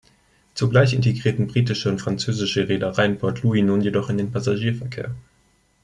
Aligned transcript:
Zugleich 0.55 0.93
integrierten 0.95 1.45
britische 1.45 1.87
und 1.89 2.01
französische 2.01 2.67
Reedereien 2.67 3.19
Port 3.19 3.43
Louis 3.43 3.63
nun 3.63 3.81
jedoch 3.81 4.09
in 4.09 4.17
den 4.17 4.31
Passagierverkehr. 4.31 5.11